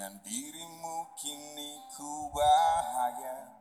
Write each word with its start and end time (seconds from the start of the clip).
Dengan 0.00 0.16
dirimu 0.24 1.12
kini 1.12 1.76
ku 1.92 2.32
bahagia. 2.32 3.52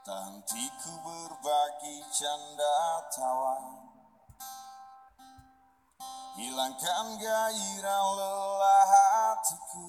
Tak 0.00 0.20
henti 0.32 0.64
ku 0.80 0.96
berbagi 1.04 2.00
canda 2.08 3.04
tawa. 3.12 3.60
Hilangkan 6.40 7.20
gairah 7.20 8.04
lelah 8.16 8.88
hatiku. 8.96 9.84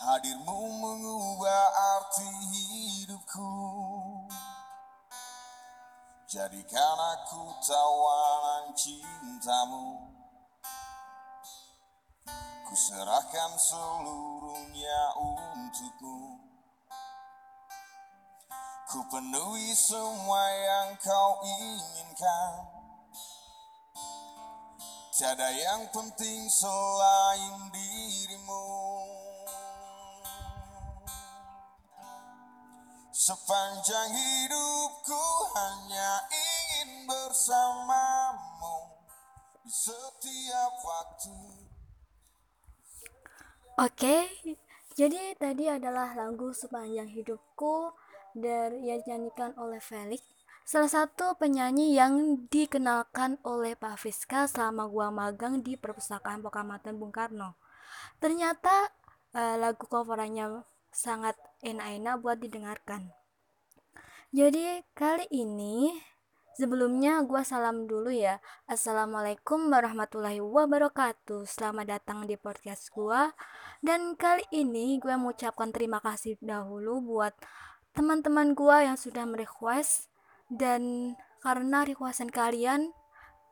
Hadirmu 0.00 0.80
mengubah 0.80 1.68
arti 2.00 2.32
hidupku. 2.56 3.52
Jadikan 6.24 6.96
aku 6.96 7.52
tawanan 7.60 8.72
cintamu 8.72 10.17
Ku 12.68 12.76
serahkan 12.76 13.56
seluruhnya 13.56 15.00
untukmu. 15.16 16.36
Ku 18.92 19.00
penuhi 19.08 19.72
semua 19.72 20.44
yang 20.52 20.92
kau 21.00 21.40
inginkan. 21.48 22.52
Tiada 25.16 25.48
yang 25.48 25.88
penting 25.96 26.44
selain 26.52 27.72
dirimu. 27.72 28.68
Sepanjang 33.16 34.12
hidupku 34.12 35.24
hanya 35.56 36.20
ingin 36.28 37.08
bersamamu 37.08 38.92
Di 39.64 39.72
setiap 39.72 40.72
waktu 40.84 41.67
Oke, 43.78 44.26
jadi 44.98 45.38
tadi 45.38 45.70
adalah 45.70 46.10
lagu 46.18 46.50
sepanjang 46.50 47.14
hidupku 47.14 47.94
dari 48.34 48.90
yang 48.90 49.06
dinyanyikan 49.06 49.54
oleh 49.54 49.78
Felix, 49.78 50.18
salah 50.66 50.90
satu 50.90 51.38
penyanyi 51.38 51.94
yang 51.94 52.42
dikenalkan 52.50 53.38
oleh 53.46 53.78
Pak 53.78 54.02
Fiska 54.02 54.50
selama 54.50 54.90
gua 54.90 55.14
magang 55.14 55.62
di 55.62 55.78
perpustakaan 55.78 56.42
Pokamatan 56.42 56.98
Bung 56.98 57.14
Karno. 57.14 57.54
Ternyata 58.18 58.90
uh, 59.38 59.54
lagu 59.62 59.86
coverannya 59.86 60.66
sangat 60.90 61.38
enak-enak 61.62 62.18
buat 62.18 62.42
didengarkan. 62.42 63.14
Jadi 64.34 64.82
kali 64.90 65.30
ini 65.30 65.94
Sebelumnya 66.58 67.22
gue 67.22 67.38
salam 67.46 67.86
dulu 67.86 68.10
ya. 68.10 68.42
Assalamualaikum 68.66 69.70
warahmatullahi 69.70 70.42
wabarakatuh. 70.42 71.46
Selamat 71.46 71.86
datang 71.86 72.26
di 72.26 72.34
podcast 72.34 72.90
gue 72.90 73.30
Dan 73.78 74.18
kali 74.18 74.42
ini 74.50 74.98
gue 74.98 75.14
mengucapkan 75.14 75.70
terima 75.70 76.02
kasih 76.02 76.34
dahulu 76.42 76.98
buat 76.98 77.30
teman-teman 77.94 78.58
gue 78.58 78.90
yang 78.90 78.98
sudah 78.98 79.22
merequest. 79.22 80.10
Dan 80.50 81.14
karena 81.46 81.86
requestan 81.86 82.26
kalian 82.26 82.90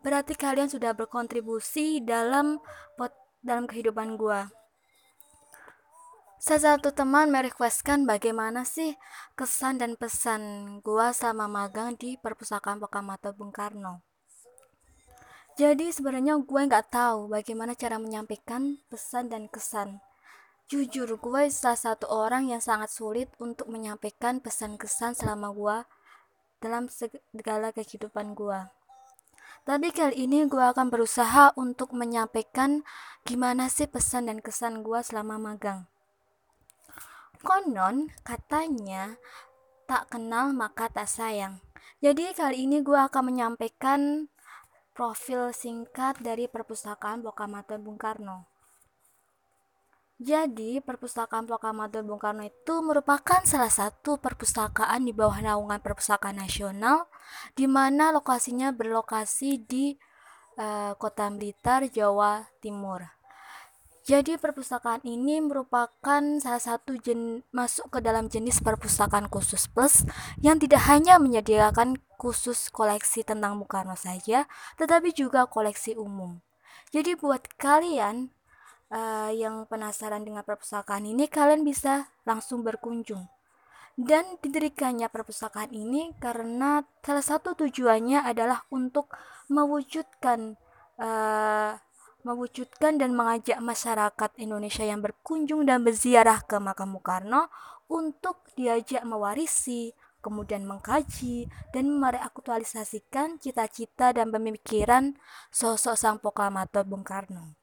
Berarti 0.02 0.34
kalian 0.34 0.66
sudah 0.66 0.90
berkontribusi 0.90 2.02
dalam 2.02 2.58
dalam 3.38 3.70
kehidupan 3.70 4.18
gue 4.18 4.65
Salah 6.46 6.78
satu 6.78 6.94
teman 6.94 7.34
merequestkan 7.34 8.06
bagaimana 8.06 8.62
sih 8.62 8.94
kesan 9.34 9.82
dan 9.82 9.98
pesan 9.98 10.78
gua 10.78 11.10
selama 11.10 11.50
magang 11.50 11.98
di 11.98 12.14
perpustakaan 12.22 12.78
Pokamata 12.78 13.34
Bung 13.34 13.50
Karno. 13.50 14.06
Jadi 15.58 15.90
sebenarnya 15.90 16.38
gue 16.38 16.62
nggak 16.70 16.86
tahu 16.94 17.34
bagaimana 17.34 17.74
cara 17.74 17.98
menyampaikan 17.98 18.78
pesan 18.86 19.26
dan 19.26 19.50
kesan. 19.50 19.98
Jujur, 20.70 21.18
gue 21.18 21.50
salah 21.50 21.74
satu 21.74 22.06
orang 22.06 22.46
yang 22.46 22.62
sangat 22.62 22.94
sulit 22.94 23.26
untuk 23.42 23.66
menyampaikan 23.66 24.38
pesan 24.38 24.78
kesan 24.78 25.18
selama 25.18 25.50
gue 25.50 25.76
dalam 26.62 26.86
segala 26.86 27.74
kehidupan 27.74 28.38
gue. 28.38 28.70
Tapi 29.66 29.90
kali 29.90 30.30
ini 30.30 30.46
gue 30.46 30.62
akan 30.62 30.94
berusaha 30.94 31.58
untuk 31.58 31.90
menyampaikan 31.90 32.86
gimana 33.26 33.66
sih 33.66 33.90
pesan 33.90 34.30
dan 34.30 34.38
kesan 34.38 34.86
gue 34.86 35.02
selama 35.02 35.42
magang. 35.42 35.90
Konon 37.40 38.12
katanya 38.24 39.16
tak 39.86 40.12
kenal 40.12 40.50
maka 40.56 40.90
tak 40.90 41.08
sayang. 41.08 41.62
Jadi 42.04 42.34
kali 42.36 42.68
ini 42.68 42.84
gue 42.84 42.98
akan 42.98 43.32
menyampaikan 43.32 44.28
profil 44.96 45.52
singkat 45.52 46.20
dari 46.24 46.48
perpustakaan 46.48 47.20
Prokamator 47.20 47.76
Bung 47.76 48.00
Karno. 48.00 48.48
Jadi, 50.16 50.80
perpustakaan 50.80 51.44
Prokamator 51.44 52.00
Bung 52.00 52.16
Karno 52.16 52.40
itu 52.40 52.80
merupakan 52.80 53.44
salah 53.44 53.68
satu 53.68 54.16
perpustakaan 54.16 55.04
di 55.04 55.12
bawah 55.12 55.44
naungan 55.44 55.84
Perpustakaan 55.84 56.40
Nasional 56.40 57.04
di 57.52 57.68
mana 57.68 58.08
lokasinya 58.16 58.72
berlokasi 58.72 59.60
di 59.60 59.92
uh, 60.56 60.96
Kota 60.96 61.28
Blitar, 61.28 61.92
Jawa 61.92 62.48
Timur. 62.64 63.15
Jadi 64.06 64.38
perpustakaan 64.38 65.02
ini 65.02 65.42
merupakan 65.42 66.22
salah 66.38 66.62
satu 66.62 66.94
jen, 67.02 67.42
masuk 67.50 67.90
ke 67.90 67.98
dalam 67.98 68.30
jenis 68.30 68.62
perpustakaan 68.62 69.26
khusus 69.26 69.66
plus 69.66 70.06
yang 70.38 70.62
tidak 70.62 70.86
hanya 70.86 71.18
menyediakan 71.18 71.98
khusus 72.14 72.70
koleksi 72.70 73.26
tentang 73.26 73.58
Bung 73.58 73.66
Karno 73.66 73.98
saja, 73.98 74.46
tetapi 74.78 75.10
juga 75.10 75.50
koleksi 75.50 75.98
umum. 75.98 76.38
Jadi 76.94 77.18
buat 77.18 77.50
kalian 77.58 78.30
uh, 78.94 79.34
yang 79.34 79.66
penasaran 79.66 80.22
dengan 80.22 80.46
perpustakaan 80.46 81.02
ini, 81.02 81.26
kalian 81.26 81.66
bisa 81.66 82.06
langsung 82.22 82.62
berkunjung. 82.62 83.26
Dan 83.98 84.38
didirikannya 84.38 85.10
perpustakaan 85.10 85.74
ini 85.74 86.14
karena 86.22 86.86
salah 87.02 87.26
satu 87.26 87.58
tujuannya 87.58 88.22
adalah 88.22 88.62
untuk 88.70 89.10
mewujudkan 89.50 90.54
uh, 91.02 91.74
mewujudkan 92.26 92.98
dan 92.98 93.14
mengajak 93.14 93.62
masyarakat 93.62 94.30
Indonesia 94.42 94.82
yang 94.82 94.98
berkunjung 94.98 95.62
dan 95.62 95.86
berziarah 95.86 96.42
ke 96.42 96.58
makam 96.58 96.98
Karno 96.98 97.46
untuk 97.86 98.42
diajak 98.58 99.06
mewarisi, 99.06 99.94
kemudian 100.18 100.66
mengkaji 100.66 101.46
dan 101.70 101.86
mereaktualisasikan 102.02 103.38
cita-cita 103.38 104.10
dan 104.10 104.34
pemikiran 104.34 105.14
sosok 105.54 105.94
sang 105.94 106.18
proklamator 106.18 106.82
Bung 106.82 107.06
Karno. 107.06 107.54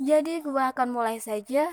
Jadi 0.00 0.40
gue 0.40 0.62
akan 0.72 0.88
mulai 0.88 1.20
saja. 1.20 1.68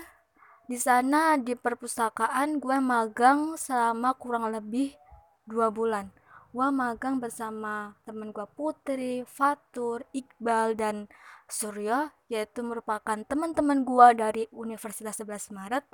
Di 0.66 0.76
sana 0.76 1.38
di 1.38 1.54
perpustakaan 1.54 2.58
gue 2.58 2.76
magang 2.82 3.54
selama 3.54 4.18
kurang 4.18 4.50
lebih 4.50 4.98
dua 5.46 5.70
bulan 5.70 6.10
gua 6.56 6.72
magang 6.72 7.20
bersama 7.20 7.92
temen 8.08 8.32
gua 8.32 8.48
Putri, 8.48 9.28
Fatur, 9.28 10.08
Iqbal 10.16 10.72
dan 10.72 11.04
Surya 11.44 12.16
yaitu 12.32 12.64
merupakan 12.64 13.20
teman-teman 13.28 13.84
gua 13.84 14.16
dari 14.16 14.48
Universitas 14.56 15.20
11 15.20 15.52
Maret. 15.52 15.84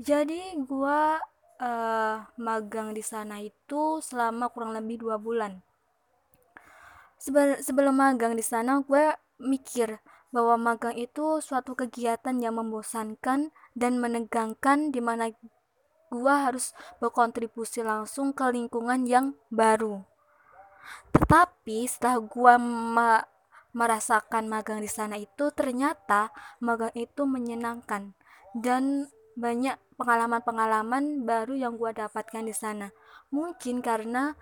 Jadi 0.00 0.56
gua 0.64 1.20
uh, 1.60 2.24
magang 2.40 2.96
di 2.96 3.04
sana 3.04 3.44
itu 3.44 4.00
selama 4.00 4.48
kurang 4.48 4.72
lebih 4.72 5.04
dua 5.04 5.20
bulan. 5.20 5.60
sebelum 7.60 7.96
magang 7.96 8.36
di 8.36 8.44
sana 8.44 8.84
gue 8.84 9.10
mikir 9.40 9.98
bahwa 10.30 10.54
magang 10.60 10.94
itu 10.94 11.40
suatu 11.40 11.72
kegiatan 11.72 12.38
yang 12.38 12.60
membosankan 12.60 13.50
dan 13.72 13.92
menegangkan 13.98 14.92
di 14.92 15.00
mana 15.00 15.32
gua 16.10 16.50
harus 16.50 16.72
berkontribusi 17.02 17.82
langsung 17.82 18.30
ke 18.30 18.46
lingkungan 18.50 19.06
yang 19.06 19.26
baru. 19.50 20.02
Tetapi 21.12 21.86
setelah 21.90 22.18
gua 22.22 22.54
ma 22.60 23.22
merasakan 23.76 24.48
magang 24.48 24.80
di 24.80 24.88
sana 24.88 25.20
itu 25.20 25.52
ternyata 25.52 26.32
magang 26.64 26.94
itu 26.96 27.28
menyenangkan 27.28 28.16
dan 28.56 29.12
banyak 29.36 29.76
pengalaman-pengalaman 30.00 31.28
baru 31.28 31.52
yang 31.52 31.76
gua 31.76 31.92
dapatkan 31.92 32.46
di 32.46 32.54
sana. 32.56 32.88
Mungkin 33.28 33.84
karena 33.84 34.32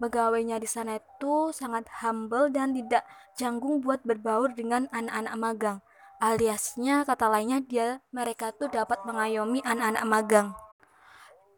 pegawainya 0.00 0.56
di 0.62 0.68
sana 0.70 0.96
itu 0.96 1.52
sangat 1.52 1.84
humble 2.00 2.48
dan 2.48 2.72
tidak 2.72 3.04
canggung 3.36 3.84
buat 3.84 4.00
berbaur 4.06 4.56
dengan 4.56 4.88
anak-anak 4.94 5.34
magang. 5.36 5.78
Aliasnya 6.18 7.06
kata 7.06 7.30
lainnya 7.30 7.62
dia 7.62 8.02
mereka 8.10 8.50
tuh 8.50 8.66
dapat 8.66 9.06
mengayomi 9.06 9.62
anak-anak 9.62 10.04
magang 10.06 10.48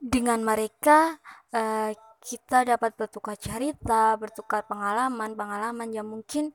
dengan 0.00 0.40
mereka 0.40 1.20
uh, 1.52 1.92
kita 2.20 2.64
dapat 2.64 2.96
bertukar 2.96 3.36
cerita, 3.36 4.16
bertukar 4.16 4.64
pengalaman, 4.64 5.36
pengalaman 5.36 5.88
yang 5.92 6.08
mungkin 6.08 6.52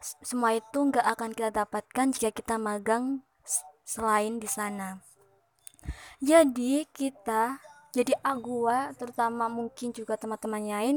semua 0.00 0.56
itu 0.56 0.76
nggak 0.76 1.04
akan 1.04 1.30
kita 1.32 1.50
dapatkan 1.52 2.06
jika 2.12 2.30
kita 2.32 2.56
magang 2.60 3.24
selain 3.84 4.40
di 4.40 4.48
sana. 4.48 5.00
Jadi 6.20 6.84
kita, 6.90 7.60
jadi 7.94 8.12
agua 8.20 8.92
terutama 8.96 9.46
mungkin 9.46 9.94
juga 9.94 10.18
teman-teman 10.20 10.64
lain 10.64 10.96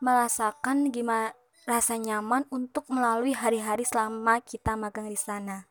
merasakan 0.00 0.90
gimana 0.90 1.36
rasa 1.68 2.00
nyaman 2.00 2.48
untuk 2.48 2.88
melalui 2.88 3.36
hari-hari 3.36 3.84
selama 3.84 4.40
kita 4.40 4.74
magang 4.74 5.06
di 5.06 5.18
sana. 5.18 5.68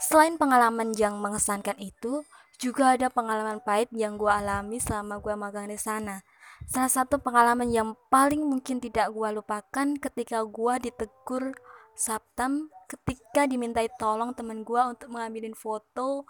Selain 0.00 0.36
pengalaman 0.36 0.92
yang 0.96 1.18
mengesankan 1.18 1.76
itu, 1.80 2.24
juga 2.60 2.92
ada 2.92 3.08
pengalaman 3.08 3.64
pahit 3.64 3.88
yang 3.96 4.20
gue 4.20 4.28
alami 4.28 4.76
selama 4.76 5.16
gue 5.24 5.32
magang 5.32 5.72
di 5.72 5.80
sana. 5.80 6.20
Salah 6.68 6.92
satu 6.92 7.16
pengalaman 7.16 7.72
yang 7.72 7.96
paling 8.12 8.44
mungkin 8.44 8.84
tidak 8.84 9.08
gue 9.16 9.28
lupakan 9.32 9.96
ketika 9.96 10.44
gue 10.44 10.74
ditegur 10.84 11.56
Sabtam 11.96 12.68
ketika 12.84 13.48
dimintai 13.48 13.88
tolong 13.96 14.36
teman 14.36 14.60
gue 14.60 14.80
untuk 14.80 15.08
mengambilin 15.08 15.56
foto 15.56 16.28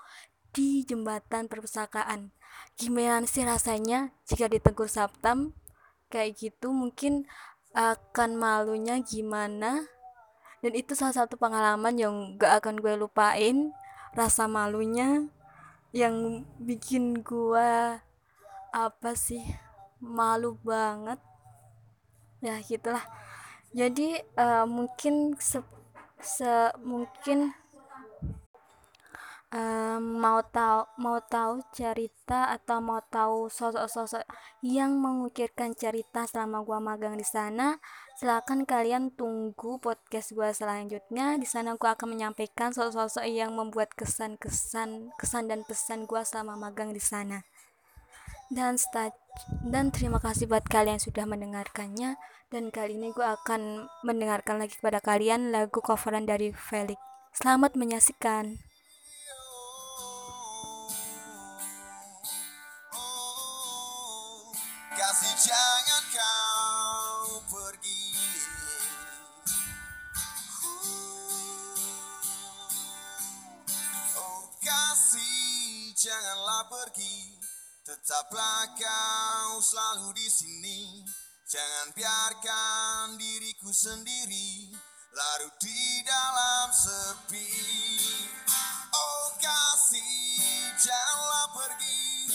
di 0.55 0.87
jembatan 0.87 1.51
perpustakaan. 1.51 2.31
Gimana 2.79 3.27
sih 3.27 3.43
rasanya 3.43 4.15
jika 4.27 4.47
ditegur 4.47 4.87
Sabtam 4.87 5.55
kayak 6.11 6.39
gitu 6.39 6.71
mungkin 6.71 7.27
akan 7.75 8.35
malunya 8.35 8.99
gimana 9.03 9.87
dan 10.61 10.73
itu 10.75 10.99
salah 10.99 11.15
satu 11.15 11.39
pengalaman 11.39 11.95
yang 11.95 12.15
gak 12.35 12.63
akan 12.63 12.83
gue 12.83 12.99
lupain 12.99 13.71
rasa 14.19 14.51
malunya 14.51 15.31
yang 15.91 16.47
bikin 16.63 17.21
gue 17.21 17.99
apa 18.71 19.11
sih 19.19 19.43
malu 19.99 20.57
banget. 20.63 21.19
Ya 22.41 22.57
gitulah. 22.63 23.05
Jadi 23.71 24.19
uh, 24.35 24.67
mungkin 24.67 25.39
se, 25.39 25.63
se 26.19 26.75
mungkin 26.83 27.55
um, 29.51 30.23
mau 30.23 30.41
tahu 30.47 30.87
mau 30.99 31.19
tahu 31.19 31.63
cerita 31.75 32.51
atau 32.55 32.79
mau 32.79 33.03
tahu 33.11 33.51
sosok-sosok 33.51 34.23
yang 34.63 34.99
mengukirkan 34.99 35.75
cerita 35.75 36.25
selama 36.27 36.63
gua 36.63 36.79
magang 36.79 37.19
di 37.19 37.27
sana 37.27 37.79
silahkan 38.19 38.63
kalian 38.63 39.11
tunggu 39.15 39.81
podcast 39.83 40.33
gua 40.37 40.55
selanjutnya. 40.55 41.37
Di 41.41 41.47
sana 41.47 41.75
gua 41.75 41.99
akan 41.99 42.15
menyampaikan 42.17 42.71
sosok-sosok 42.71 43.27
yang 43.27 43.55
membuat 43.55 43.93
kesan-kesan 43.95 45.15
kesan 45.19 45.45
dan 45.51 45.67
pesan 45.67 46.07
gua 46.07 46.23
selama 46.23 46.57
magang 46.71 46.95
di 46.95 47.03
sana. 47.03 47.43
Dan 48.51 48.75
dan 49.63 49.95
terima 49.95 50.19
kasih 50.19 50.51
buat 50.51 50.67
kalian 50.67 50.99
yang 50.99 51.05
sudah 51.07 51.23
mendengarkannya. 51.23 52.19
Dan 52.51 52.75
kali 52.75 52.99
ini 52.99 53.15
gue 53.15 53.23
akan 53.23 53.87
mendengarkan 54.03 54.59
lagi 54.59 54.75
kepada 54.75 54.99
kalian 54.99 55.55
lagu 55.55 55.79
coveran 55.79 56.27
dari 56.27 56.51
Felix. 56.51 56.99
Selamat 57.31 57.79
menyaksikan 57.79 58.59
janganlah 76.01 76.65
pergi 76.73 77.37
Tetaplah 77.85 78.73
kau 78.79 79.61
selalu 79.61 80.17
di 80.17 80.29
sini. 80.33 80.81
Jangan 81.45 81.91
biarkan 81.93 83.19
diriku 83.19 83.75
sendiri 83.75 84.71
Larut 85.11 85.53
di 85.59 86.01
dalam 86.07 86.71
sepi. 86.71 87.51
Oh 88.95 89.27
kasih 89.43 90.73
janganlah 90.79 91.49
pergi. 91.59 92.33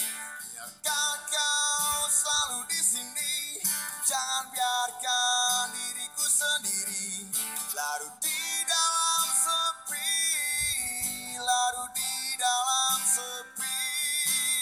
Biarkan 0.51 1.17
kau 1.25 2.01
selalu 2.11 2.59
di 2.69 2.81
sini. 2.83 3.35
Jangan 4.03 4.51
biarkan 4.51 4.84